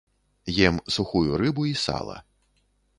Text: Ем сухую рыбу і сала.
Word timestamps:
Ем 0.69 0.75
сухую 0.97 1.37
рыбу 1.45 1.67
і 1.75 1.77
сала. 1.85 2.21